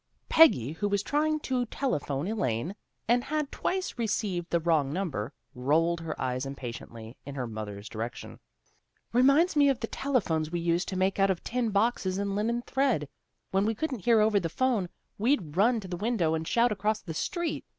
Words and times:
Peggy, 0.29 0.71
who 0.71 0.87
was 0.89 1.03
trying 1.03 1.39
to 1.41 1.67
telephone 1.67 2.25
Elaine, 2.27 2.73
and 3.07 3.23
had 3.25 3.51
twice 3.51 3.99
received 3.99 4.49
the 4.49 4.59
wrong 4.59 4.91
number, 4.91 5.31
rolled 5.53 6.01
her 6.01 6.19
eyes 6.19 6.43
impatiently 6.43 7.15
in 7.23 7.35
her 7.35 7.45
mother's 7.45 7.87
direction." 7.87 8.39
Reminds 9.13 9.55
me 9.55 9.69
of 9.69 9.79
the 9.79 9.85
telephones 9.85 10.49
we 10.51 10.59
used 10.59 10.87
to 10.87 10.97
make 10.97 11.19
out 11.19 11.29
of 11.29 11.43
tin 11.43 11.69
boxes 11.69 12.17
and 12.17 12.35
linen 12.35 12.63
thread. 12.63 13.07
When 13.51 13.63
we 13.63 13.75
couldn't 13.75 14.05
hear 14.05 14.21
over 14.21 14.39
the 14.39 14.49
'phone 14.49 14.89
we'd 15.19 15.55
run 15.55 15.79
to 15.81 15.87
the 15.87 15.97
window 15.97 16.33
and 16.33 16.47
shout 16.47 16.71
across 16.71 16.99
the 17.01 17.13
street. 17.13 17.63